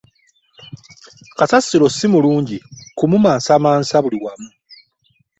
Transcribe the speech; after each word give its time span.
Kasasiro 1.37 1.87
si 1.97 2.05
mulungi 2.13 2.57
kumansamansa 2.97 3.95
buli 4.03 4.17
wamu. 4.23 4.49